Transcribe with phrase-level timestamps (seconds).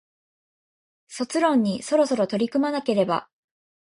[1.09, 3.29] 卒論にそろそろ取り組まなければ